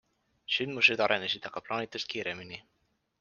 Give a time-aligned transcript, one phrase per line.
[0.53, 2.59] Sündmused arenesid aga plaanitust kiiremini.